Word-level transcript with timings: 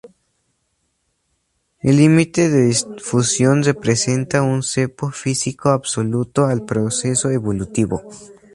El 1.81 1.97
límite 1.97 2.49
de 2.49 2.63
difusión 2.63 3.61
representa 3.63 4.41
un 4.41 4.63
cepo 4.63 5.11
físico 5.11 5.69
absoluto 5.69 6.45
al 6.47 6.65
proceso 6.65 7.29
evolutivo. 7.29 8.01